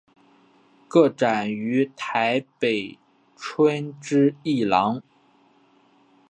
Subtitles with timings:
[0.87, 2.97] 个展于台北
[3.35, 5.03] 春之艺廊。